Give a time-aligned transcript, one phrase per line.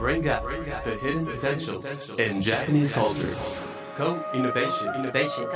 [0.00, 0.44] Bring out
[0.82, 1.84] the hidden potentials
[2.18, 3.36] in Japanese culture.
[3.96, 4.94] Co-innovation.
[4.94, 5.46] Innovation.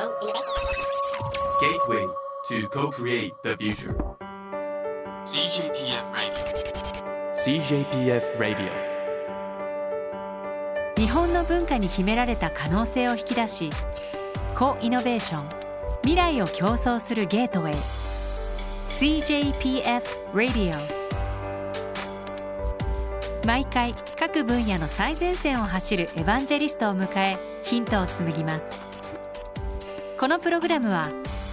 [1.62, 2.06] Gateway
[2.48, 3.96] to co-create the future.
[5.24, 6.44] CJPF Radio.
[7.34, 8.70] CJPF Radio.
[10.98, 13.70] 日本の文化に秘められた可能性を引き出し
[14.54, 15.48] コイノベーション
[16.02, 17.74] 未来を競争するゲートウェイ
[19.22, 20.02] CJPF
[20.34, 20.93] Radio
[23.46, 28.80] 毎回各分野の最前線を走るエヴァンジェリストを迎えヒントを紡ぎます。
[30.18, 31.10] このプログラムは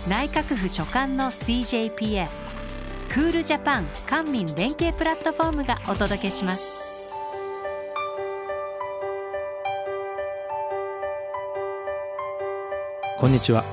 [0.07, 2.29] 内閣府所管の CJPF
[3.09, 6.63] クールジャパン官民連携プラットフォームがお届けします。
[13.19, 13.65] こんにちは。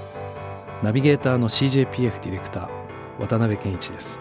[0.82, 2.68] ナビゲーターの CJPF ディレクター
[3.20, 4.20] 渡辺健一です。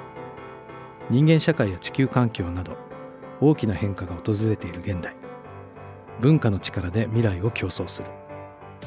[1.10, 2.87] 人間社会や地球環境など
[3.42, 5.16] 大きな変化が訪れている現代。
[6.20, 8.08] 文化の力で未来を競争する。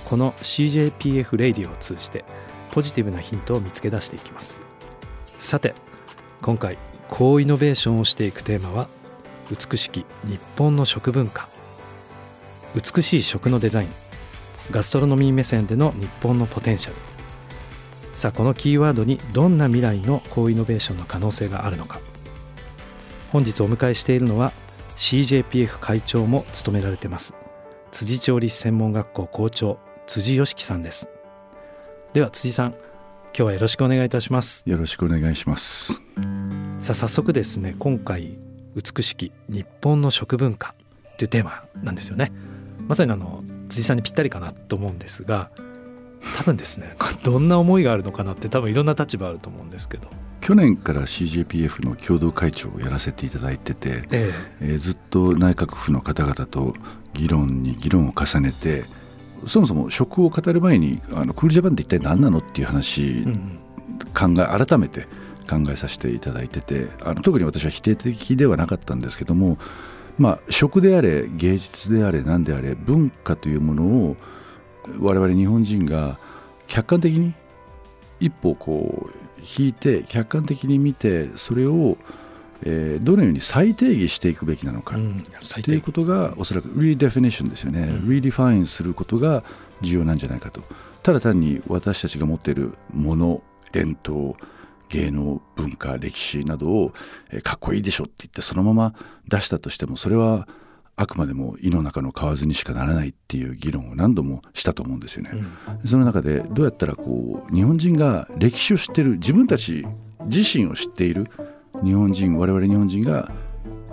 [0.04, 2.24] この CJPF レディオを通じて
[2.72, 4.58] ポジティブなヒントを見つけ出していきます。
[5.38, 5.74] さて
[6.42, 8.88] 今回高イノベーションをしていくテーマは
[9.50, 11.48] 美しき日本の食文化。
[12.74, 13.88] 美しい食のデザイン。
[14.70, 16.96] ガストロノミー目線での日本のポテンシャル。
[18.12, 22.00] さあこのキーワードにどんな未来の高イノベーションの可能性があるのか。
[23.32, 24.52] 本日お迎えしているのは
[24.96, 27.34] CJPF 会長も務められてます。
[27.92, 29.78] 辻調理師専門学校校長
[30.08, 31.08] 辻良樹さんです。
[32.12, 32.78] では辻さん今
[33.32, 34.64] 日はよろしくお願いいたします。
[34.66, 36.02] よろしくお願いします。
[36.80, 38.36] さあ早速ですね今回
[38.74, 40.74] 美しき日本の食文化
[41.16, 42.32] というテーマなんですよね。
[42.88, 45.52] まさにあの辻さんにぴったりかなと思うんですが
[46.36, 50.08] 多分ですね どんな思いがあるのかなって多分いろんな立場あると思うんですけど
[50.40, 54.64] 去年から CJPF の共同会長をやらせていただいてて、ええ。
[54.66, 56.74] ー、ずっと内閣府の方々と
[57.14, 58.84] 議論に議論を重ねて
[59.46, 63.58] そもそも食を語る前にあのクールジャパンって一体何なのっていう話、うん、
[64.14, 65.06] 考え改めて
[65.48, 69.58] 考えさせていただいててあの特に私は否定的ではなかったんですけども、
[70.18, 74.16] まあ、食であれ芸術であれ何であれ文化というものを
[75.00, 76.18] 我々日本人が
[76.68, 77.34] 客観的に
[78.20, 79.20] 一歩こう
[79.58, 81.96] 引いて客観的に見てそれを、
[82.62, 85.22] えー、どのように再定義していくべきなのか、うん、
[85.64, 89.44] ということがおそらく redefinition ですよね、うん、 redefine することが
[89.80, 90.62] 重要なんじゃないかと。
[91.02, 93.42] ただ単に私たちが持っているもの
[93.72, 94.34] 伝統
[94.90, 96.92] 芸能文化歴史などを、
[97.30, 98.94] えー、かっこいいでしょって言ってそのまま
[99.28, 100.46] 出したとしてもそれは
[101.00, 105.30] あくまでも胃の中の蛙にしかならないっていう議論を何度もしたと思うんですよね。
[105.32, 105.36] う
[105.84, 109.86] ん、その中でどうやったらこう日本人が歴史を知ってる自分たち
[110.26, 111.26] 自身を知っている
[111.82, 113.32] 日本人我々日本人が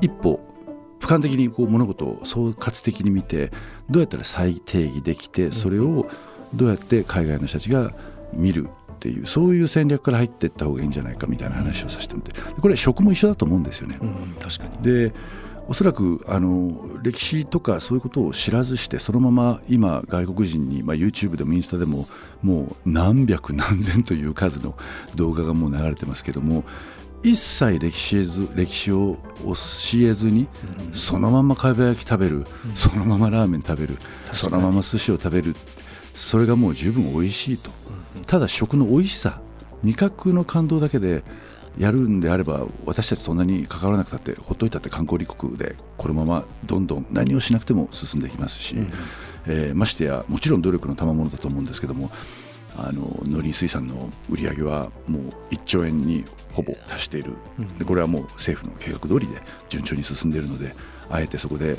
[0.01, 0.41] 一歩
[0.99, 3.51] 俯瞰的にこう物事を総括的に見て
[3.89, 6.09] どうやったら再定義できてそれを
[6.53, 7.93] どうやって海外の人たちが
[8.33, 8.67] 見る
[8.97, 13.97] っていうそういう戦略から入っていった方がいいんじゃないかみたいな話をさせてみてこれ食も一緒だと思うんですよね。
[14.01, 15.13] うん、確かにで
[15.69, 22.07] おそらくあの歴史とかそういうことを知らずしてそのまま今外国人に、まあ、YouTube でもインスタでも
[22.41, 24.77] もう何百何千という数の
[25.15, 26.63] 動画がもう流れてますけども
[27.23, 28.17] 一切歴史
[28.55, 29.53] 歴史を教
[30.07, 30.47] えずに、
[30.91, 32.45] そのままかば焼き食べる、
[32.75, 33.97] そのままラーメン食べる
[34.31, 35.55] そのまま寿司を食べる
[36.13, 37.71] それがもう十分美味しいと、
[38.27, 39.41] ただ食の美味しさ
[39.83, 41.23] 味覚の感動だけで
[41.77, 48.93] やるんであれば私たちそんなに関わらなくたってほっといたって観光立国でこのままどんどん何をしなくても進んでいきますし、うん、
[49.47, 52.11] えー、ましてやもちろん努力の賜物だと思うんですけども
[52.77, 55.21] あの農林水産の売り上げはもう
[55.51, 60.75] 1兆円にほぼ達している、うん、でこれはもう政府の計画通りで順調に進んでいるので
[61.09, 61.77] あえてそこで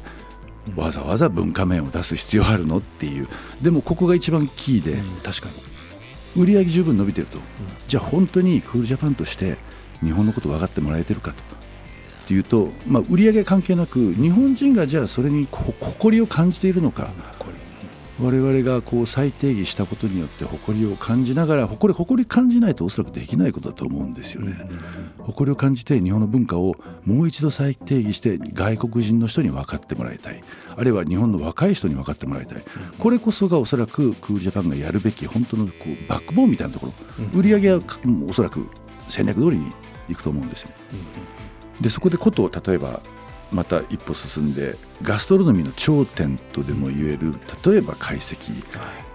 [0.76, 3.28] わざわざ文化面を出す必要あるのっていう。
[3.62, 6.42] でもここが一番キーで、うん、確かに。
[6.42, 7.38] 売り上げ十分伸びてると、
[7.88, 9.56] じゃあ本当にクールジャパンとして
[10.02, 17.10] 日本のこと分かってもらえてるかとっていうと、まあ、売上関係なく日本人がじゃあそれに誇りを感じているのか
[18.20, 24.58] 我々がこう再定義したことによって誇りを感じながら誇り誇り感じないとおそらくできないことだと思うんですよね。
[25.18, 26.74] 誇りを感じて日本の文化を
[27.04, 30.42] もう一度再定義して外国人の人に分かってもらいたい。
[30.76, 32.62] あるいは日本の若い人に分かってもらいたい。
[32.98, 36.92] これこそがおそらくクールジャパンがやるべき本当のこうバックボーンみたいなところ。
[37.38, 37.80] 売り上げは
[38.28, 38.66] おそらく
[39.08, 39.70] 戦略通りに
[40.08, 40.70] いくと思うんですよ。
[41.80, 43.00] でそこでことを例えば
[43.52, 47.34] また一歩進んでガストロノミーの頂点とでも言える
[47.64, 48.52] 例えば解析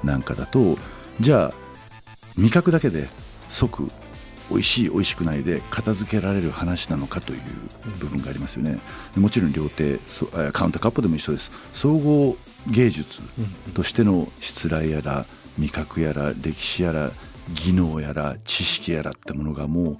[0.03, 0.77] なんかだと
[1.19, 1.53] じゃあ
[2.37, 3.07] 味覚だけで
[3.49, 3.87] 即
[4.49, 7.39] 美味しい美味しくないで片付けられる話なのかという
[7.99, 8.79] 部分がありますよね。
[9.15, 9.99] もちろん料亭
[10.51, 12.35] カウンターカップでも一緒です総合
[12.67, 13.21] 芸術
[13.73, 15.25] としての失礼やら
[15.57, 17.11] 味覚やら歴史やら
[17.53, 19.97] 技能やら知識やらってものがもう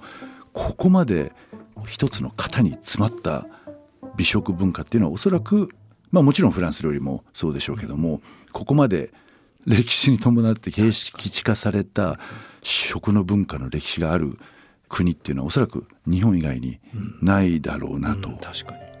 [0.54, 1.32] ここまで
[1.86, 3.46] 一つの型に詰まった
[4.16, 5.68] 美食文化っていうのはおそらく
[6.10, 8.22] まあもちろんフランス料理もそうでしょうけども
[8.52, 9.12] ここまで
[9.66, 12.18] 歴史に伴って形式地化された
[12.62, 14.38] 食の文化の歴史がある
[14.88, 16.78] 国っていうのはおそらく日本以外に
[17.20, 18.28] ないだろうなと、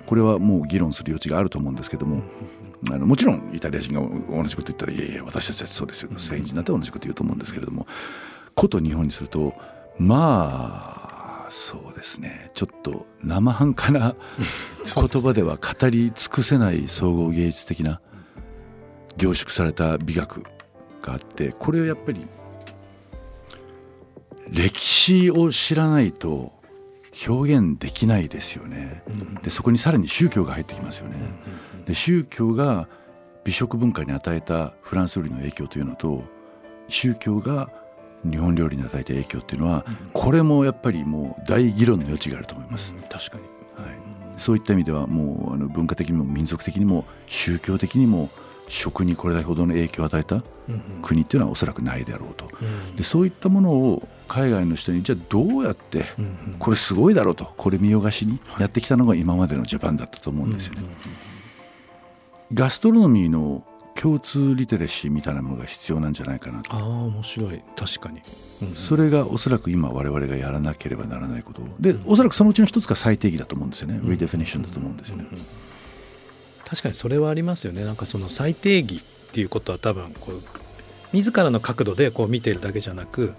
[0.06, 2.22] これはもう議論する余地があると思うんですけども、
[2.90, 4.00] あのもちろんイタリア人が
[4.34, 6.10] 同じこと言ったらいやいや私たちはそうですよ。
[6.16, 7.86] スペイン人だって同じこと言うと思うんですけれども
[8.54, 9.54] こと日本にすると
[9.98, 11.03] まあ
[11.56, 14.16] そうですねちょっと生半可な
[14.92, 18.00] 言葉では語り尽くせない総合芸術的な
[19.16, 20.42] 凝縮された美学
[21.00, 22.26] があってこれをやっぱり
[24.50, 26.52] 歴史を知らないと
[27.28, 29.04] 表現できないですよね。
[29.44, 31.14] でそこにさらに宗教が入ってきますよね。
[31.86, 32.88] で宗教が
[33.44, 36.24] 美食文化に与えたフランス料理の影響というのと
[36.88, 37.70] 宗教が
[38.24, 42.94] 日本料理に与えた影響っていうのは、これもやっぱりもう大議論の余地があると思います。
[43.10, 43.42] 確かに、
[43.84, 43.94] はい、
[44.36, 48.30] そういった意味ではもうあの文化的にも民族的にも宗教的にも
[48.68, 50.42] 食にこれだけほどの影響を与えた
[51.02, 52.48] 国っていうのはおそらくないであろうと、
[52.96, 56.06] でそういったものを海外の人にじゃあどうやって
[56.58, 60.82] これすごいだろうとこれ見よがしにやってきたのが今までのジャパンだったと思うんですよね。
[62.52, 63.64] ガストロノミーの
[64.00, 66.74] 共通リテラシーみたいなものが必要なんじゃないかなと。
[66.74, 67.62] ああ面白い。
[67.76, 68.20] 確かに、
[68.62, 71.62] うんうん、それがおそらく今我々がやらなければならないこと。
[71.80, 75.44] でおそらくそのうちの一つが最定義だと思うんですよね、うん、リデフィニッションだと思うんですよね、うんうん、
[76.64, 77.84] 確かにそれはありますよね。
[77.84, 80.40] なんかその最定義っていうことは多分こう
[81.12, 83.34] 自らの角度でこう見ているだけじゃなく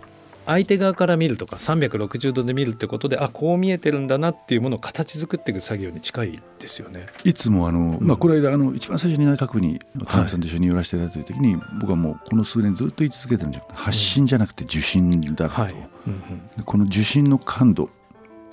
[0.45, 7.07] 相手側から見るとか360度で見るってことであこう見えてるんだなっていうものを形作っていく作業に近いですよね。
[7.23, 15.73] いつもあの、まあ、これあの一番最初に内閣府に田中さんと一緒に寄らせていただいた時に、はい、僕はもうこの数年ずっと言い続けてるんじゃなくて発信じゃなくて受信だと、はい。
[15.73, 16.13] うん
[16.57, 17.89] うん、この受信の感度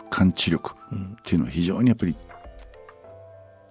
[0.08, 2.16] 感知力っていうのは非常にやっぱり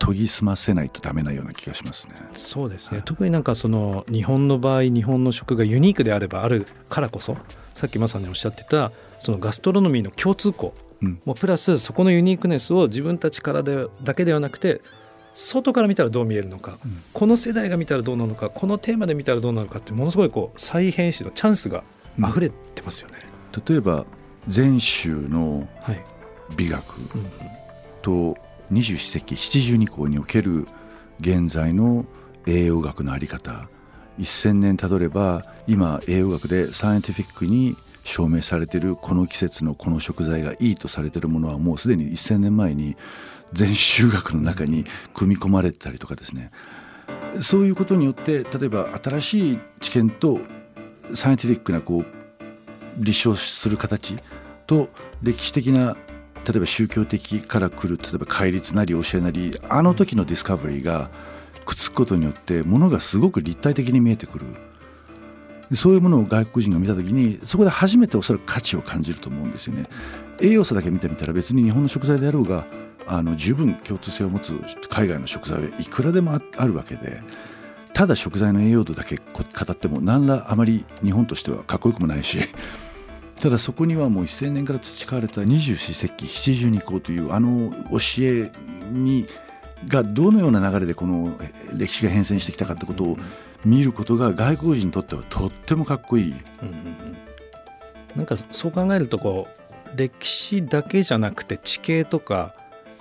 [0.03, 2.15] 研ぎ澄ませないとダメなような気がしますね。
[2.33, 7.38] そうですね、はい、特になんかその日本の場合日本の食がユニークであればあるからこそ
[7.75, 14.81] さっきまさにおっしゃってたそのガストロノミーの共通項、うん、もプラスそこのユニークネスを自分たちからでだけではなくて
[15.33, 21.83] 外から見たらどう見えるのか、うん、この世代が見たらどうなのかこのテーマで見たらどうなのかってものすごいこう再編集のチャンスが
[22.19, 23.19] 溢れてますよね。
[23.56, 24.06] うん、例えば
[24.48, 25.68] 禅宗の
[26.57, 26.83] 美学
[28.01, 28.36] と
[28.71, 30.65] 二十四節気七十二項における
[31.19, 32.06] 現在の
[32.47, 33.68] 栄養学の在り方。
[34.18, 42.95] 1,000年たどれば今栄養学でサイエンティフィックに証明されているこの季節のこの食材がいいとされているものはもうすでに1,000年前に
[43.51, 46.50] 全宗学の中に組み込まれてたりとかですね。
[47.41, 50.39] そういうことによって例えば新しい知見と
[51.13, 52.06] サイエンティフィックなこう
[52.97, 54.15] 立証する形
[54.65, 54.89] と
[55.21, 55.97] 歴史的な
[56.45, 61.09] 例えば宗教的から来る例えば戒律なり教えなりあの時のディスカバリーが
[61.65, 64.45] くっつくことによってものがすごく立体的に見えてくる。
[65.73, 69.85] そういうものを外国人が見た時にそこで初めておそらく価値を感じると思うんですよね。
[70.41, 72.65] 栄養素だけ見てみたら別に日本の食材であろうが
[73.07, 74.53] あの十分共通性を持つ
[74.89, 77.21] 海外の食材はいくらでもあるわけで
[77.93, 79.24] ただ食材の栄養度だけ語
[79.71, 82.38] っても何らあまり日本としてはかっこよくもないし
[83.41, 88.51] ただそこにはもう1000年から培われた二十四節気七十二項というあの教え
[88.91, 89.25] に
[89.88, 91.36] がどのような流れでこの
[91.75, 93.17] 歴史が変遷してきたかってことを
[93.65, 96.33] 見ることが外国人にとってはとってもかっこいい。
[96.62, 97.17] うんうん
[98.15, 99.48] なんかそう考えるとこ
[99.93, 102.53] う歴史だけじゃなくて地形とか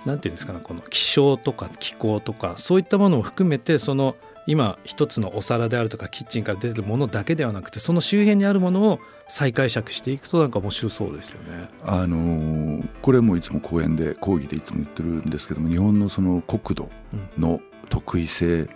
[0.05, 4.15] なんていうんですかねこの気象とか気候とかそういったものも含めてその
[4.47, 11.69] 今一つのお皿であるとかキッチンから出てるものだけではなくてその周辺にあるものを再解釈していくとなんか面白そうですよね。
[11.83, 16.89] あのこれもいつも講演で講義でいつも言ってるんですけども日本のその国土
[17.37, 18.67] の得意性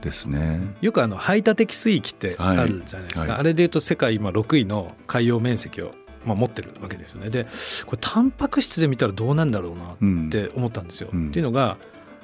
[0.00, 3.30] ですね、うん、よくあの排他的水域ってあるじゃないですか、はい。
[3.30, 5.92] はい、あれでいうと世界今6位の海洋面積を
[6.24, 7.30] まあ、持ってるわけですよね。
[7.30, 7.46] で
[7.86, 11.08] これタンパク質で見たらどうなんだろうなって思ったんですよ。
[11.12, 11.78] うん、っていうのが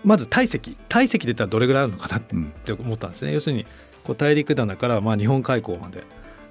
[0.05, 3.67] まず体積体積で言ったらどれぐらいあるのかなって思ったんですね、うん、要するに
[4.05, 6.05] こう大陸棚からまあ日本海溝まで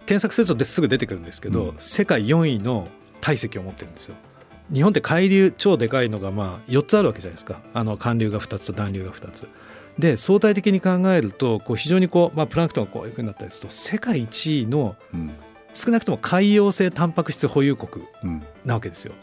[0.06, 2.88] 検索するとですぐ出てくるんですけど、うん、世界4位の
[3.22, 4.16] 体積を持ってるんですよ。
[4.72, 9.48] 日本って海流超でかいのがまあ4つあるわけじゃないですかあの寒流が2つと暖流が2つ。
[10.00, 14.96] で相対的に考えるとこう非常にこう、まあ、プランクトンがこういうふうになったりすると世界1位の
[15.76, 19.14] 少なくとも海洋性タンパク質保有国うんなわけですよ。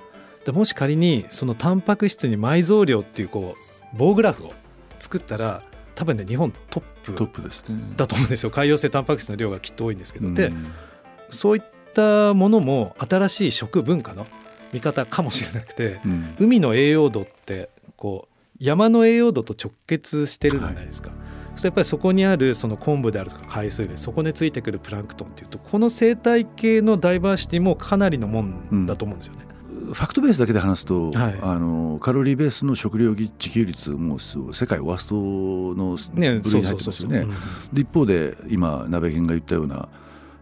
[0.45, 4.53] でもし仮にそのタンパク質に埋蔵量っていうこう棒グラフを
[4.99, 5.63] 作ったら
[5.95, 7.95] 多分ね日本トットッププですね。
[7.97, 10.53] だと思うんですよ海洋性タンパク質の量がきっと多いんですけど、うんで
[11.31, 11.63] そういっ
[11.95, 14.27] たものも新しい食文化の
[14.73, 21.11] 見方かもしれなくてうん海の栄養度ってこう山の栄養度と直結してるじゃないですか。
[21.11, 21.21] そうす
[21.57, 29.50] るとやっぱりそこにあるその昆布であるとか海水でそこについてくるプランクトンっていうとこの生態系のダイバーシティもかなりのもんだと思うんですよね。
[29.93, 36.75] ファクトベースだけで話すと、はいあのカロリーベースの食料自給率もう世界ワーストの部類ね、に入。
[36.75, 37.27] ってますよね。
[37.73, 39.89] で一方で今鍋健が言ったような、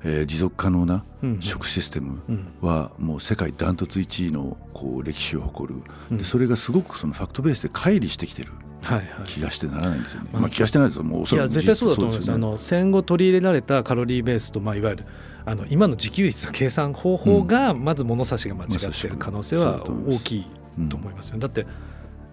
[0.05, 1.05] えー持続可能な
[1.41, 8.53] 食システムうんはもう世界ダントツ1位のこう歴史を誇る、うんでそれがすごくそのファクトベースで乖離してきてる。
[9.27, 10.31] 気がしてならないんですよね。
[10.33, 11.05] うんまあ気がしてないですよ。
[11.05, 12.25] もういや絶対そうだと思います。
[12.25, 15.05] 事実あの戦後取り入れられたカロリーベースと、まあ、いわゆる
[15.45, 20.47] あの今の自給率の計算方法がまず物差しが間違っている可能性は大きい
[20.89, 21.67] と思いますよ、だって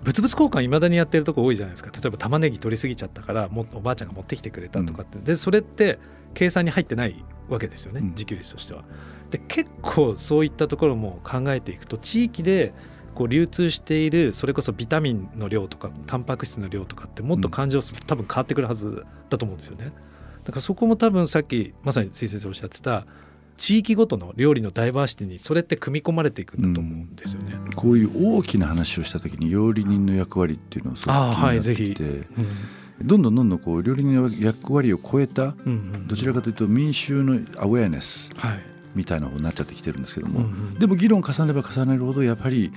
[0.04, 1.90] 物々交換いまだにやってるとこ多いじゃないですか。
[1.92, 6.00] 例えば玉ねぎ取りすぎちゃったからもおばあちゃんが持ってきてくれたとかって、でそれって
[6.34, 8.10] 計算に入ってないわけですよね、うん。
[8.10, 8.84] 自給率としては。
[9.30, 12.74] で結構そういったところも考えていくと地域で
[13.16, 19.92] こう流通しているそれこそビタミンの量とかタンパク質の量とかってもっと勘定すると多分変わってくるはずだと思うんですよね。
[20.44, 23.08] だからそこも多分さっきまさに水先生おっしゃってた
[23.56, 27.56] 地域ごとの料理のダイバーシティにそれって組み込まれていくんだと思うんですよね。
[27.76, 33.08] こういう大きな話をした時に料理人の役割っていうのをすごく気になってきて、うん。
[33.08, 38.60] どんどんどんどんこう料理人の役割を超えたうんうんどちらかというと民衆のアウェアネスはい。
[38.96, 42.72] みたいな方になっちゃってきてるんですけども、うんうんでも議論を重ねれば重ねるほどやっぱり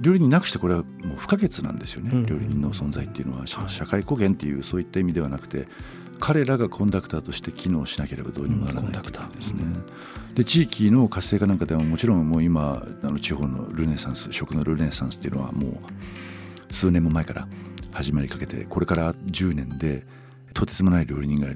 [0.00, 2.18] 料理人なくしてこれはもう不可欠なんですよね、うん。
[2.18, 3.48] うん料理人の存在っていうのは、はい。
[3.48, 5.66] 社会貢献っていうそういった意味ではなくて
[6.20, 9.62] 彼らがコンダクターとして機能しなければどうにもならないですね。
[10.34, 17.48] で地域の活性化なんかでももちろんもう今あの地方のルネサンス食のルネサンスっていうのはもう数年も前から
[17.92, 20.06] 始まりかけてこれから10年で
[20.54, 21.48] とてつもない料理人が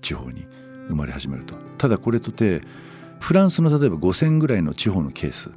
[0.00, 0.46] 地方に
[0.88, 1.54] 生まれ始めると。
[1.78, 2.62] ただこれとて
[3.20, 5.50] フランスの例えば5,000ぐらいの地方のケース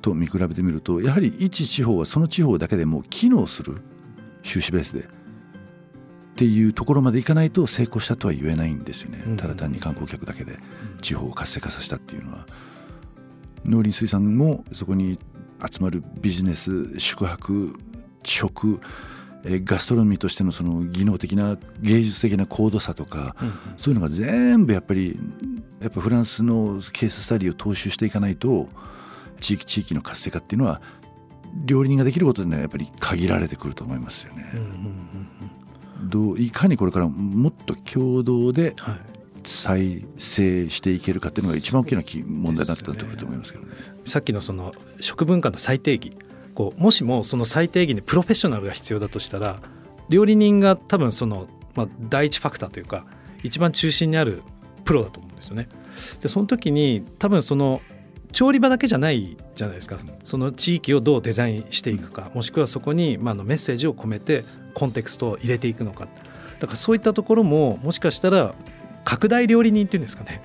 [0.00, 3.78] と見比べてみるとやはり一地方はその地方だけでも機能する
[4.42, 5.08] 収支ベースで
[6.36, 9.36] っていうところまでいかないと成功したとは言えないんですよね、うん。
[9.38, 10.58] ただ単に観光客だけで
[11.00, 12.46] 地方を活性化させたっていうのは。
[13.64, 15.18] 農林水産もそこに
[15.68, 17.74] 集まるビジネス宿泊
[18.22, 18.80] 食
[19.44, 23.52] えーガストロノミーとしてのその技能的な芸術的な高度さとかうん。
[23.76, 25.18] そういうのが全部やっぱり
[25.80, 28.68] やっぱフランスのケーススタディを踏襲していかないと
[29.40, 30.80] 地域地域の活性化っていうのは
[31.64, 34.50] 料理人ができることでねやっぱり限られてくると思いますよね。
[34.54, 35.26] うんうんうんうん
[36.04, 39.16] どういかにこれからもっと共同ではい
[39.46, 43.72] 再生していけるかっていうのが一番大きなき問題だったと思いますけどね。
[44.04, 46.16] さっきのその食文化の最定義
[46.54, 49.60] こうもしもその最定義にプロフェッショナルが必要だとしたら
[50.08, 53.06] 料理人が多分その、まあ、第一ファクターというか
[53.42, 54.42] 一番中心にある
[54.84, 55.68] プロだと思うんですよね。
[56.20, 57.80] でその時に多分その
[58.36, 59.96] 調理場だけじゃないじゃないですか。
[60.22, 62.30] その地域をどうデザインしていくか。
[62.34, 66.06] もしくはそこにまああのメッセージを込めてコンテクストを入れていくのか。
[66.58, 68.54] だからそういったところももしかしたら
[69.06, 70.42] 拡大料理人っていうんですかね。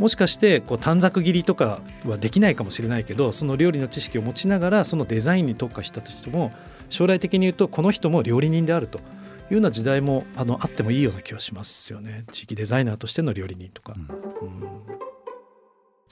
[0.00, 6.50] もしかしてこう短冊切りとかはできないかもしれないけどその料理の知識を持ちながらそのデザインに特化したとしても
[6.90, 9.02] 将来的に言うとこの人も料理人であるとい
[9.50, 12.24] うような時代もあのあってもいいような気はしますよね。
[12.32, 13.94] 地域デザイナーとしての料理人とか。
[13.94, 15.11] うん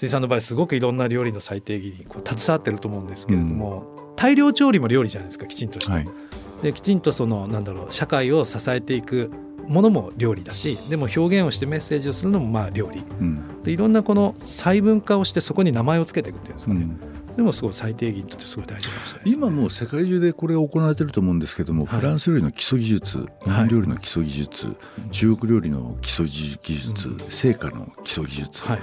[0.00, 6.09] 辻さんの場合すごくいろんな料理の最低義にこう携わってると思うんですけれども、大量調理も料理じゃないですかきちんとして、はい。
[6.62, 9.30] できちんとそのなんだろう社会を支えていく
[9.66, 13.00] ものも料理だしでも表現をしてメッセージをするのもまあ料理。
[13.21, 13.62] うん。
[13.62, 16.99] でいろんなこの細分化をしてそこに名前をつけていくっていうんですかね、うん。
[17.33, 22.00] それもすごい最低限にとってすごい大事かもしれないですね、今もう世界中でこれが行われてると思うんですけども、はい。
[22.00, 24.76] フランス料理の基礎技術日本料理の基礎技術、
[25.11, 27.19] 中国料理の基礎技術、うん。
[27.19, 28.78] 製菓の基礎技術、はい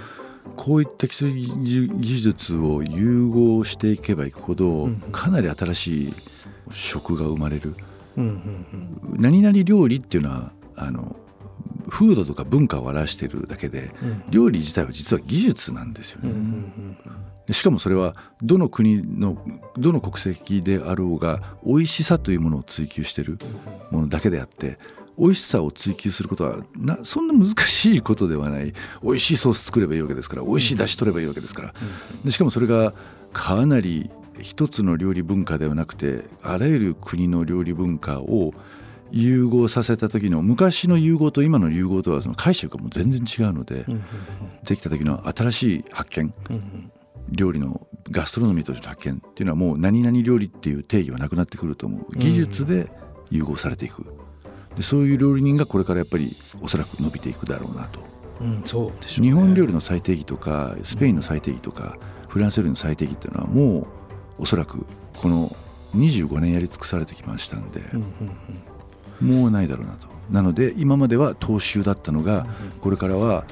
[0.55, 6.13] こういった基礎技術を融合していけばいくほど、うんかなり新しい
[6.71, 7.75] 食が生まれる。
[8.15, 11.15] 何々料理っていうのはあの
[11.89, 13.91] 風土とか文化を表しているだけで
[14.29, 16.33] 料理自体は実は技術なんですよね。
[17.51, 19.37] しかもそれはどの国の
[19.77, 23.37] どの国籍であろうが美味しさというものを追求している
[23.89, 24.77] ものだけであって
[25.17, 28.73] 美味しさを追求することはなそんな難しいことではない。
[29.01, 31.73] 美味しいソース作ればいいわけですから美味しい出汁取ればいいわけですから。
[32.23, 32.93] でしかもそれが
[33.33, 34.09] かなり
[34.41, 38.53] 一つの料理文化ではなくてあらゆる国の料理文化を
[39.11, 43.85] 融合させた時の昔の融合と今の融合とはその解釈がもう全然違うので、
[44.65, 46.33] できた時の新しい発見、
[47.29, 52.17] 料理のガストロノミーとしての発見っていうのはもう何々料理っていう定義はなくなってくると思う。
[52.17, 52.91] 技術で
[53.31, 54.05] 融合されていく
[54.77, 57.99] でそういう料理人がこれからやっぱりおそらく伸びていくだろうなと。
[58.39, 59.31] うんそうでしょうね。
[59.31, 61.97] 日本料理の再定義とかスペインの再定義とか、
[62.29, 63.87] フランス料理の再定義っていうのはもう
[64.39, 64.85] おそらく
[65.19, 65.55] この
[65.95, 68.07] 25年やり尽くされてきましたんで、うんうん
[69.21, 69.41] うん。
[69.41, 70.07] もうないだろうなと。
[70.29, 72.45] なので今までは踏襲だったのが
[72.81, 73.45] これからは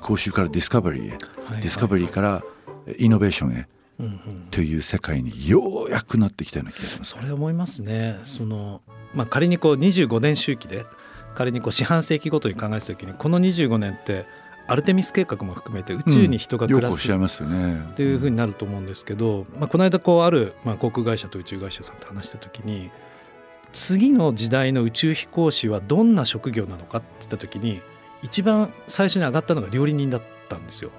[0.00, 1.10] 踏襲から discovery へ、
[1.44, 1.60] はい。
[1.62, 2.42] discovery から
[2.98, 3.68] イノベーションへ
[4.00, 4.48] うんうん。
[4.50, 7.12] という世界にようやくなってきたような気がします。
[7.12, 7.20] そ。
[7.20, 8.18] れ思いますね。
[8.24, 8.80] その、
[9.14, 10.86] まあ、仮にこう25年周期で
[11.34, 14.26] 仮にこう四半世紀ごとに考えた時にこの25年って
[14.68, 17.08] アルテミス計画も含めて宇宙に人がよ暮らす
[17.90, 17.94] っ。
[17.94, 22.90] ていうふうになると思うんですけど、まあ、この間こうある、まあ、航空会社と宇宙会社さんと話した時に
[23.72, 27.80] 次の時代の宇宙飛行士はどんな職業なのかって言った時に
[28.22, 30.90] 一番最初に上がったのが料理人だったんですよ。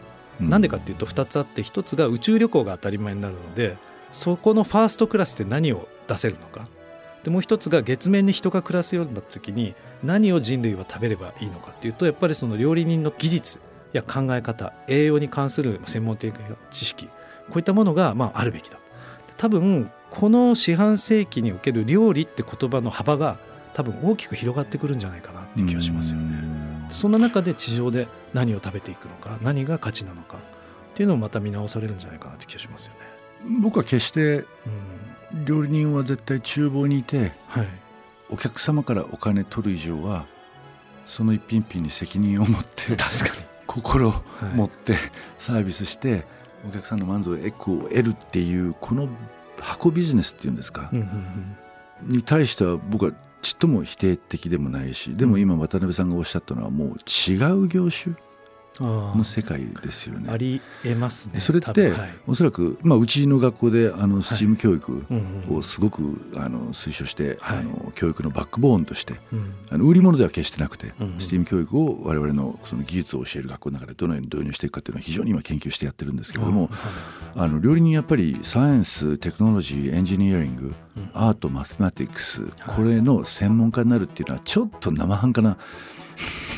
[0.42, 3.78] うなんでかっていうと2つあって1つが宇宙旅行が当たり前になるので
[4.12, 6.68] そこのファーストクラスで何を出せるのか
[7.24, 13.60] でもう1つが月面に人が暮らすようになった時に何を人類は食べればいいのかっていうとやっぱりその料理人の技術
[13.94, 17.12] や考え方栄養に関する専門的な知識こ
[17.56, 18.78] ういったものがまああるべきだ
[19.38, 23.38] 多分この四半世紀における料理って言葉の幅が
[23.74, 26.40] 多分大きく広がってくるんじゃないかなって気がしますよね。
[26.58, 26.64] うん
[26.94, 30.40] そんな中で地上で何を食べていくのか何が価値なのかっ
[30.94, 33.00] ていうのをまた見直されるんじゃないかなって気がしますよね。
[33.62, 34.46] 僕は決してうん
[35.46, 37.68] 料理人は絶対厨房にいてはい、
[38.30, 40.26] お客様からお金取る以上は
[41.06, 43.08] その一品一品に責任を持って確か
[43.68, 44.20] 心をは
[44.54, 44.56] い。
[44.56, 44.96] 持って
[45.38, 46.26] サービスして
[46.68, 49.10] お客さんの満足エコを得るっていうこの
[49.60, 50.90] 箱ビジネスっていうんですか？
[52.02, 53.12] に、対しては僕は
[53.42, 56.90] ちっとも否定的でもないしでも今渡辺さんがおっしゃったのはもう
[57.32, 58.16] 違う業種
[58.80, 60.30] の世界ですよね。
[60.32, 61.40] ありえますね。
[61.40, 62.10] それってはい。
[62.28, 65.06] おそらく、まあ、うちの学校であのスチーム教育
[65.50, 67.58] をすごくあの推奨して、はい。
[67.60, 69.54] あの教育のバックボーンとしてうん。
[69.70, 71.20] あの売り物では決してなくて、うんうん。
[71.20, 76.70] スティーム教育を我々のその技術を教える学校の中でどのように導入していくかっていうのは非常に今研究してやってるんですけれども、はい
[77.36, 81.10] あの料理人やっぱりサイエンステクノロジーエンジニアリング、うん。
[81.14, 85.58] アートマスマティクスこれの専門家になるっていうのはちょっと生半可な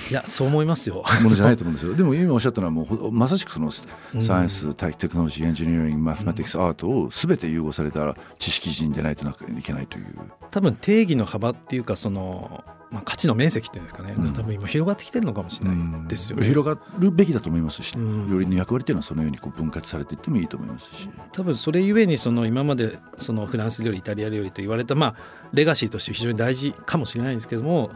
[0.10, 1.04] いやそう思いますよ。
[1.24, 10.06] ものじゃないと思うんですよでも今おっしゃったのはもうほまさしくそのサうんイエンス、テクノロジーエンジニアリングマスマティクス、アートを全て融合された知識人でないといけないという
[10.52, 16.46] 多分定義の幅っていうかその、まあ、価値の面積っていうんですかね、うん多分今広がってきてるのかもしれないですよね。
[16.46, 21.10] 広がるべきだと思いますし、ねうん料理人の役割っていうのはそのようにこう分割されていってもいいと思いますし。
[21.32, 25.16] 多分それゆえにその今までそのフランス料理イタリア料理と言われたまあ
[25.54, 27.92] レガシーとして非常に大事かもしれないんですけども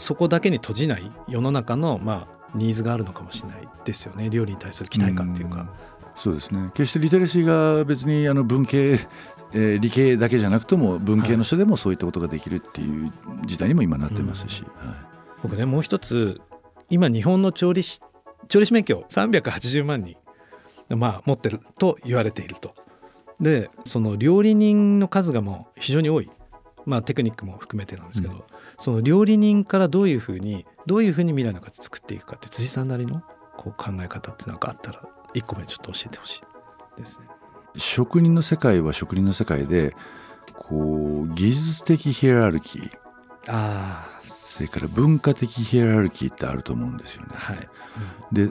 [0.00, 4.30] そこだけに閉じない世の中のまあニーズがあるのかもしれないですよね。
[4.30, 5.72] 料理に対する期待感っていうか。
[6.14, 6.70] そうですね。
[6.74, 8.98] 決してリテラシーが別にあの文系、
[9.52, 13.12] えー理系だけじゃなくとも文系の人でもそういったことができるっていう
[13.46, 14.94] 時代にも今なってますし、はい。
[15.42, 16.40] 僕ねもう一つ
[16.88, 18.00] 今日本の調理師
[18.48, 20.16] 調理師免許380万人、
[20.88, 22.74] まあ、持ってると言われていると。
[23.40, 26.30] でその料理人の数がもう非常に多い、
[26.86, 28.42] まあ、テクニックも含めてなんですけど、うん
[28.78, 33.22] その料理人からどういうふうにどういうふうに未来の価値作っていくかって辻さんなりの
[33.58, 35.02] こう考え方って何かあったら
[35.34, 37.26] 一個目ちょっと教えてほしいですね。
[37.76, 39.94] 職人の世界は職人の世界で
[40.54, 42.90] こう技術的ヒエラルキー
[43.48, 47.28] ああそれから文化的ヒエラルキーってあると思うんですよね。
[47.34, 47.68] はい、
[48.32, 48.50] で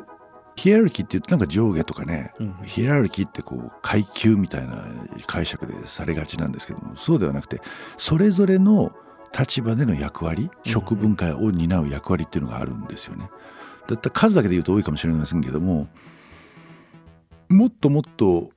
[0.60, 4.84] ヒエラルキーって言ってなんか上下とかね、うんヒエラルキーってこう階級みたいな
[5.26, 7.62] 解釈でされがちなんですけどもそうではなくて
[7.96, 8.92] それぞれの
[9.38, 13.30] 立場での役割食文化を担う役割っていうのがあるんですよね。
[13.88, 15.88] だったら数だけで言うと多いかもしれませんけども
[17.48, 18.50] もっともっと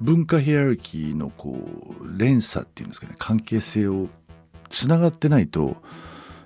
[0.00, 1.58] 文化ヒエラルキーのこ
[2.00, 4.08] う連鎖っていうんですかね関係性を
[4.68, 5.76] つながってないと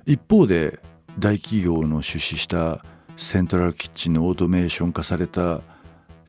[0.07, 0.79] 一方で
[1.19, 2.85] 大企業の出資した
[3.21, 5.61] セントラルキッチンのオートメーション化された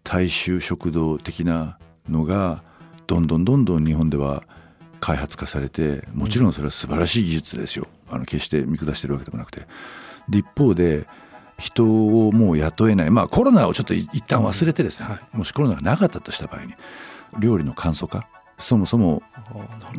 [0.04, 2.64] 大衆食堂的なのが
[3.08, 4.44] どんどんどんどん日本では
[5.00, 9.68] 開発化されてもちろんそれは素晴らしい技術ですよあの決して見下してるわけでもなくて。
[10.28, 11.08] で一方で
[11.58, 13.10] 人をもう雇えない。
[13.10, 16.74] まあコロナをちょっとい一旦忘れてですね、はもしコロナがなかったとした場合に
[17.40, 18.28] 料理の簡素化
[18.62, 19.22] そもそも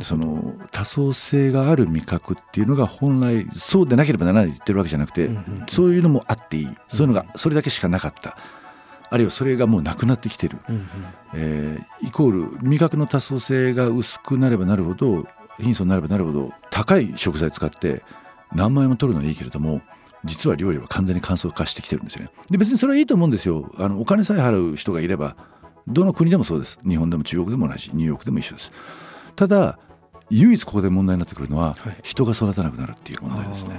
[0.00, 5.30] その多層性がある味覚っていうのが本来そうでなければならないって言ってるわけじゃなくて、
[5.66, 6.68] そういうのもあっていい。
[6.88, 8.36] そういうのがそれだけしかなかった。
[9.10, 10.86] あるいはそれがもうなくなってきてる、うんうん。
[11.34, 15.26] えーイコール味覚の多層性が薄くなればなるほど
[15.60, 18.02] 貧相になればなるほど高い食材使って
[18.54, 19.82] 何万円も取るのはいいけれども
[20.24, 22.30] 実は料理は完全に乾燥化してきてるんですよね。
[22.50, 23.72] で別にそれはいいと思うんですよ。
[23.76, 25.36] あのお金さえ払う人がいれば
[25.88, 26.78] どの国でもそうです。
[26.86, 27.90] 日本でも中国でも同じ。
[27.92, 28.72] ニューヨークでも一緒です。
[29.36, 29.78] ただ
[30.30, 33.74] 唯一ここで問題になってくるのは、はい、人が育たなくなるっていう問題ですね。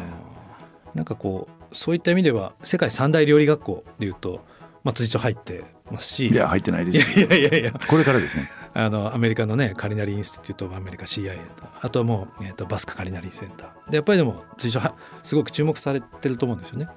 [0.93, 4.45] なんかこうそういった意味では世界三大料理学校でいうと
[4.83, 6.27] 松井町入ってますし。
[6.27, 7.19] いや入ってないです。
[7.19, 8.49] いやいやいやこれからですね。
[8.75, 11.63] あのアメリカのねカリナリーインスティテュート・アメリカ CIA と。
[11.81, 13.91] あとはもう、えーと、バスカカリナリーセンター。
[13.91, 14.79] でやっぱりでも随所
[15.23, 16.87] すごく注目されてると思うんですよね。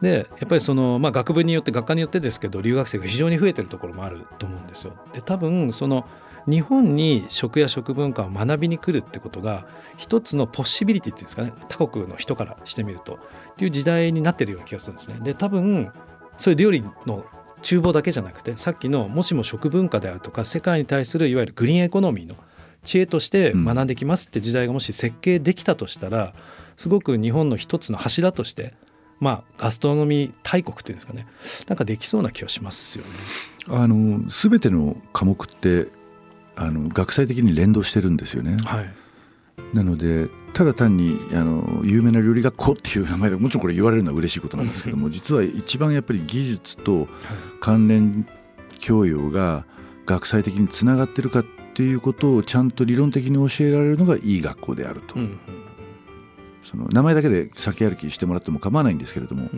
[0.00, 4.92] でやっぱりその、まあ、学部によって学科によってですけど留学生が非常に増えてるところもあると思うんですよ。
[5.12, 6.06] で多分その
[6.48, 15.18] 日本に食や食文化を学びに来るってことが一つのポッシビリティっていうんですかね他国の人からしてみるとっていう時代になってるような気がするんですね。
[15.22, 15.90] で多分
[16.38, 17.24] そういう料理の
[17.62, 22.36] 厨房だけじゃなくてさっきのもしも食文化であるとか世界に対するいわゆるグリーンエコノミーの
[22.84, 26.32] 知恵として学んできますって時代がもし設計できたとしたら
[26.76, 28.74] すごく日本の一つの柱として
[29.20, 31.26] まあガストロノミー大国っていうんですかね
[31.68, 33.10] なんかできそうな気はしますよね。
[33.68, 35.88] あの全ての科目って
[36.54, 38.56] あの学際的に連動してるんですよね。
[38.64, 38.94] はい
[39.72, 47.08] なのでただ単にあの有名な料理学校っていう名前でもちろんこれ言われるのは嬉しいことなんですけども実は一番やっぱり技術と
[47.60, 48.26] 関連
[48.78, 49.64] 教養が
[50.06, 55.14] 学際的につながってるかっていうことをちゃんと理論的に教えられるのがいい学校であると。
[55.16, 55.38] うん
[56.66, 59.48] その名前だけで先歩きしてもらっても構わないんですけれども、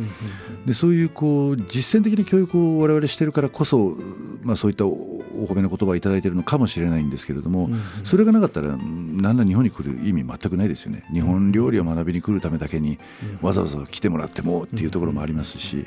[0.66, 3.96] でそういうこう実践的な教育を我々してるからこそ、
[4.42, 7.70] まあ、そういったお褒めの言葉を頂いてるのかもしれないんですけれども、
[8.04, 12.98] それがなかったら何ら日本に来る意味全くないですよね日本料理を学びに来るためだけに
[13.40, 15.86] わざわざ来てもらってもっていうところもありますし。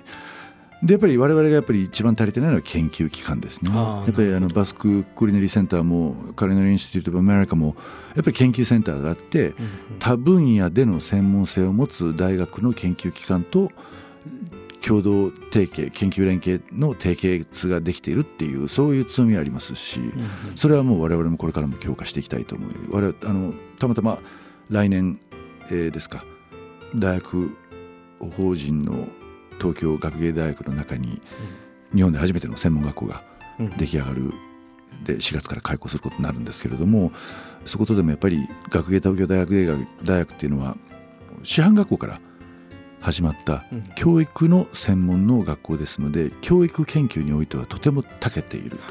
[0.83, 3.71] でやっぱり我々がやっぱり一番足りてないのは研究機関ですね。
[3.71, 7.75] やっぱりあのバスククリネリーセンターもカリナリーインスティテュート・アメリカも
[8.15, 9.53] やっぱり研究センターがあって
[9.99, 13.71] 多分野での専門性を持つ大学の研究機関と
[14.81, 20.01] 共同提携研究連携の締結ができているっていうそういう強みはありますし
[20.55, 24.17] それはもう我々もこれからも強化していきたいと思う我々あのたまたま
[24.69, 25.19] 来年、
[25.69, 26.25] えー、ですか
[26.95, 27.55] 大学
[28.35, 29.07] 法人の
[29.61, 31.21] 東京学芸大学の中に
[31.93, 33.23] 日本で初めての専門学校が
[33.77, 34.33] 出来上がる、
[35.03, 37.11] で4月から開校することになるんですけれども
[37.65, 40.77] そことでもやっぱり学芸東京大学大学っていうのは
[41.43, 42.19] 師範学校から
[42.99, 43.63] 始まった
[43.95, 48.83] 教育の専門の学校ですので教育研究においてはとても長けていると。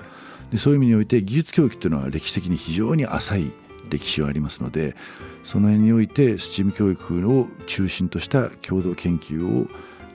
[0.51, 3.53] でそういう意味において技術教育っていうのは歴史的に非常に浅い
[3.89, 4.97] 歴史がありますので
[5.45, 9.69] その辺においてスチーム教育を中心とした共同研究を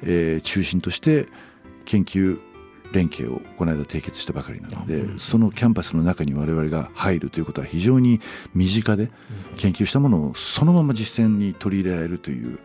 [0.05, 1.27] えー、中心として
[1.85, 2.41] 研究
[2.91, 8.21] 連携をこの間締結したばかりなので、うん、そのキャンパスの中に我々が入るということは非常に
[8.53, 9.11] 身近で
[9.57, 12.59] 研究したものをそのまま実践に取り入れられるという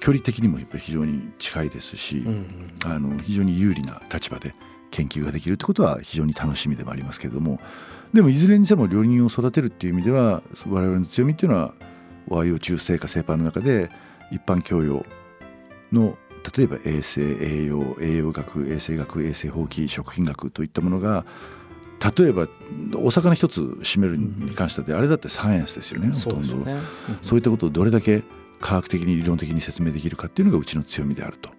[0.00, 2.46] 距離的にもやっぱり非常に近いですし、うん、
[2.84, 4.54] あの非常に有利な立場で
[4.90, 7.60] 研究ができるということは非常に楽しみでもありますけれども
[8.12, 11.74] でもいずれにしても料理人を育てるっていう意味では我々の強みっていうのは
[12.28, 13.90] 和洋中製菓製パンの中で
[14.30, 15.04] 一般教養
[15.92, 16.18] の
[16.56, 21.24] 例えば衛生栄養栄養学衛生学衛生法規食品学といったものが
[22.16, 22.48] 例えば
[22.96, 28.24] お魚一つ占めるに関してはあれだってサイエンスですよね、ほとんど、ねうん、そういったことをどれだけ
[28.60, 31.50] 科学的に理論的に説明できるかっていうのがうちの強みであると。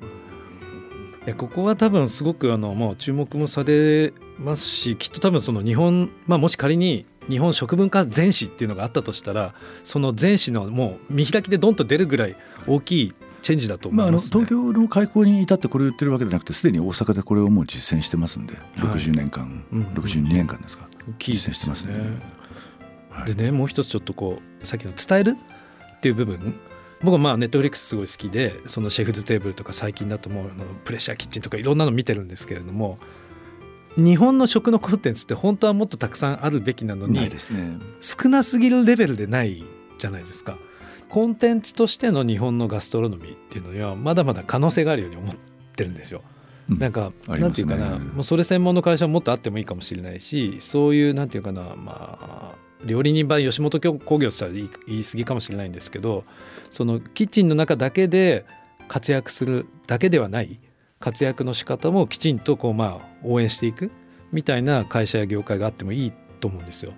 [1.25, 9.53] いやここは多分すごくあのもう注目もされますしきっと多分その日本、まあ、もし仮に日本食文化全史っていうのがあったとしたら
[9.85, 12.35] その全史のもう見開きでドンと出るぐらい
[12.67, 13.13] 大きい
[13.43, 20.87] チェンジだと思います、ね、まあ、東京の開港に至ってこれを言ってるわけじゃなくてすでに大阪でこれをもう実践してますんで、はい、60年間、うん、62年間ですか、
[21.19, 21.93] 実践してますね。
[23.27, 25.37] でねもう一つちょっとこうさっきの伝える
[25.97, 26.55] っていう部分。
[27.03, 30.51] 僕はまあネットフリックスすごい好きでそのシェフズテーブルとか最近だともう
[30.85, 32.97] プレッシャーキッチンとかいろんなの見てるんですけれども
[33.97, 37.29] 日本の食のコンテンツって本当はもっとたくさんあるべきなのに、ね、
[37.99, 39.65] 少なすぎるレベルでない
[39.99, 40.57] じゃないですか。
[41.13, 45.35] コンテンツとしての日本のガストロノミーっていうのにはまだまだ可能性があるように思っ
[45.75, 46.23] てるんですよ。
[46.71, 54.51] うん、なんか、ね、なんていうかなもうそれ専門の会社ももっとあってもいいかもしれないしそういうなんていうかなまあ料理人版吉本興業って言ったら
[54.87, 56.23] 言い過ぎかもしれないんですけど
[56.71, 58.47] そのキッチンの中だけで
[58.87, 60.59] 活躍するだけではない
[60.99, 63.91] 活躍の仕方もきちんとこうまあ応援していく
[64.31, 66.93] みたいな会社や業界があってもいいと思うんですよ。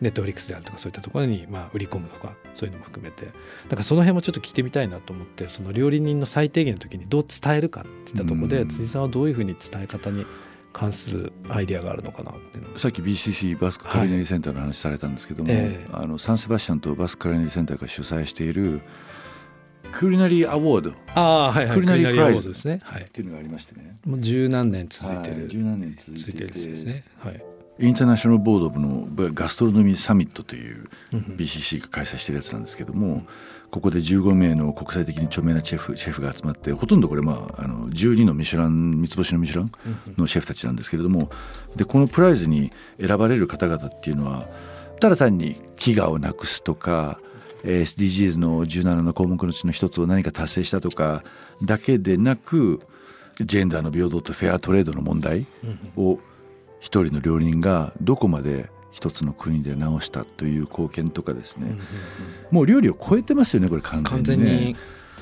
[0.00, 3.26] ネットフリックスであるとかそういったところにまあ売り込むとかそういうのも含めて。
[3.26, 3.30] だ
[3.70, 10.24] からその辺もちょっと聞いてみたいなと思ってその料理人の最低限の時にどう伝えるかっていったところで辻さんはどういうふうに伝え方に
[10.72, 15.62] 関するアイデアがあるのかなっていうさっき BCC バスクカリネリセンターの話されたんですけども、はい。
[15.62, 18.80] えー、あのサンセバスチャンとバスクカリネリセンターが主催している
[19.92, 20.90] クリナリーアワード。
[20.90, 21.74] っああはいはい。
[21.74, 22.44] クリナリープライズ。
[22.44, 22.80] ドですね。
[22.84, 23.04] はい。
[23.06, 23.96] ていうのがありましてね。
[24.06, 27.04] もう十何年続いてる、はい十何年続続いてるですね。
[27.18, 27.42] はい
[27.80, 33.24] インターナショナルボードオブのガストロノミーサミットという BCC が開催してるやつなんですけども、
[33.70, 39.70] ここで15名の国際的に著名なシェフシェフが集まってほとんどこれ、まあ、あの12のミシュラン三つ星のミシュラン
[40.16, 41.30] のシェフたちなんですけれども
[41.76, 44.48] でこのプライズに選ばれる方々っていうのは
[45.00, 47.20] ただ単に飢餓をなくすとか
[47.64, 51.22] SDGs の17の項目のうちの一つを何か達成したとか
[51.62, 52.80] だけでなく
[53.40, 55.46] ジェンダーの平等とフェアトレードの問題
[55.96, 56.18] を
[56.80, 61.76] 一人の料理人がどこまで一つの国で直したという貢献とかですね、
[62.50, 64.44] もう料理を超えてますよねこれ完全完に。
[64.44, 64.76] ね全に。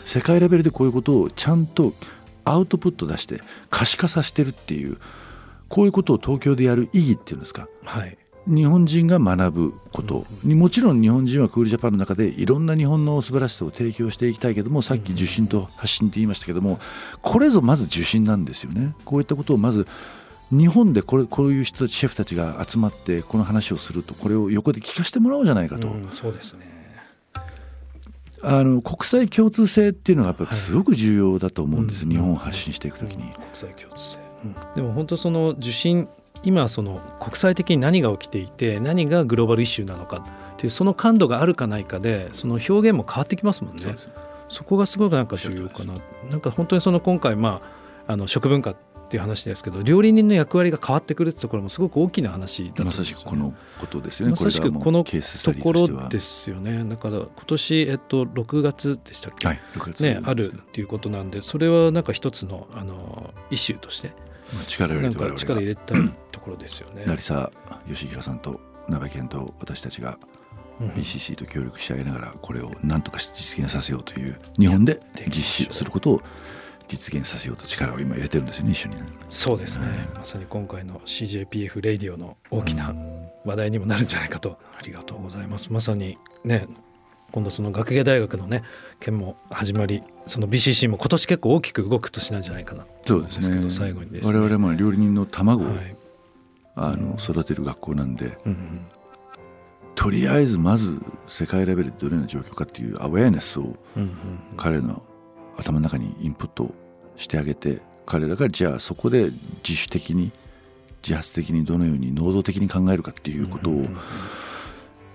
[0.05, 1.93] 世界レベルでこういうことをちゃんと
[2.45, 3.41] アウトプット出して
[3.71, 4.99] 可視化させてるっていう
[5.69, 7.69] こういうことを東京でやる意義っていうんですか。
[7.85, 8.17] はい。
[8.47, 10.25] 日本人が学ぶこと。
[10.45, 16.79] にもちろん日本人はクールジャパンの中でいろんな日本の素晴らしさを提供していきたいけどもさっき受信と発信って言いましたけども
[17.23, 18.95] これぞまず受信なんですよね。
[19.05, 19.89] こういったことをまず
[20.51, 26.77] 日本でこれこういう人たちシェフたちが集まってこの話をするとこれを横で聞かせてもらおうじゃないかと、うんそうですね。
[28.43, 30.55] あの国際共通性っていうのがやっぱはい。
[30.55, 33.33] りすごく重要だと思うんです、うん日本を発信していくときに。
[33.33, 34.19] 国際共通性、
[34.75, 36.07] でも本当その受信
[36.45, 43.97] 今その国際的に何が起きていて何がグローバルイシューなのかっていうその感度があるかないかでその表現も変わってきますもんね。
[44.49, 45.95] そこがすごくなんか重要かな。
[46.31, 47.63] なんか本当にその今回ま
[48.07, 54.33] ああの食文化っていう話ですけど料理人の役割が変わってくるってところもすごく大きな話だと思まさしくこのことですよね。
[54.33, 56.85] まさしくこのケーススタところですよね。
[56.85, 64.09] だから今年えっと6月でしたっけ、はい、6月ね、あるっていうことなんでそれはなんか一つのあのイシューとして
[64.53, 67.05] まあ力を入れ力入れたいところですよね。
[67.07, 67.53] 成沢
[67.87, 70.19] 義弘さんと鍋健と私たちが
[70.81, 70.89] うん。
[70.89, 76.23] BCC と協力してあげながらこれを何とか実現させようという日本で実施することを
[76.89, 78.97] 実現させようと力を今入れてるんですよね一緒に。
[79.29, 82.95] そうですね、まさに今回の CJPF レディオの大きな
[83.45, 85.73] 話題にもなるんじゃないかと、ありがとうございます。
[85.73, 86.67] まさにね
[87.33, 88.63] 今度その学芸大学のね
[89.01, 92.87] 件も始まりその BCC も今年結構大きく動く年なんじゃないかな。
[93.05, 93.71] そうですね。
[93.71, 94.39] 最後にですね。
[94.39, 95.97] 我々も料理人の卵を、はい。
[96.79, 98.87] あの育てる学校なんでうんうん。
[99.95, 103.75] とりあえずまず世界レベルでどのような状況かっていうアウェアネスを
[104.59, 105.03] 彼の
[105.57, 106.75] 頭の中にインプット
[107.17, 109.31] してあげて彼らがじゃあそこで
[109.67, 110.33] 自主的に
[111.03, 113.85] 自発的にどのように能動的に考えるかっていうことを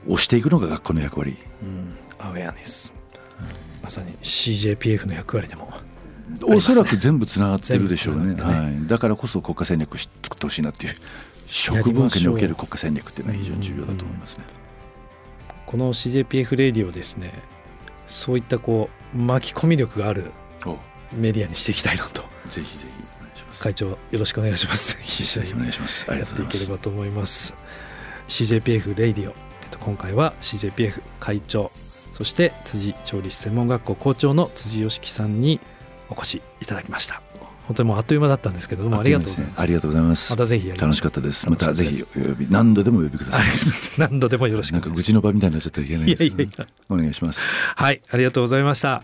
[0.08, 1.38] 押していくのが学校の役割。
[1.64, 1.96] うん。
[2.20, 2.94] アウェアネス
[3.82, 5.74] まさに CJPF の役割でも。
[6.44, 8.22] おそらく全部つながってるでしょうね。
[8.22, 10.94] 全部繋がってはい、だからこそ国家戦略し作ってほしいなっていう
[11.48, 14.46] 食文化における国家戦略っていうのは非常に重要だと思いますね。
[15.66, 17.34] この CJPF レディオですね
[18.08, 20.32] そういったこう巻き込み力がある
[20.66, 20.78] お。
[21.14, 22.22] メディアにしていきたいなと。
[22.48, 23.64] ぜひぜひお願いします。
[23.64, 24.98] 会長よろしくお願いします。
[25.40, 26.06] ぜひお願いします。
[26.12, 26.70] ありがとうございます。
[26.70, 27.54] ばと思います。
[28.28, 31.72] CJPF レディオ、えっと、今回は CJPF 会長。
[32.14, 35.60] そして辻調理師専門学校校長の辻義樹さんに
[36.10, 37.22] お越しいただきました
[37.72, 39.62] 本当にもうあっという間だったんですけれどもありがとうございます。
[39.62, 40.34] ありがとうございます。
[40.34, 41.50] またぜひ楽しかったです。
[41.50, 43.46] またぜひお呼び何度でもお呼びください。
[43.98, 46.68] 何度でもよろしくなんか愚痴の場みたいになっちゃったらいけないいですけどやいやいや。
[46.90, 47.50] お願いします。
[47.76, 49.04] はいありがとうございました